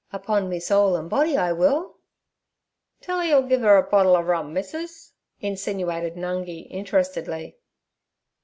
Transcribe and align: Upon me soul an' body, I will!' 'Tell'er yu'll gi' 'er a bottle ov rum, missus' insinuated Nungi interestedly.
Upon 0.11 0.49
me 0.49 0.59
soul 0.59 0.97
an' 0.97 1.07
body, 1.09 1.37
I 1.37 1.51
will!' 1.51 1.99
'Tell'er 3.01 3.23
yu'll 3.23 3.43
gi' 3.47 3.57
'er 3.63 3.77
a 3.77 3.83
bottle 3.87 4.15
ov 4.15 4.25
rum, 4.25 4.51
missus' 4.51 5.13
insinuated 5.41 6.15
Nungi 6.15 6.65
interestedly. 6.71 7.57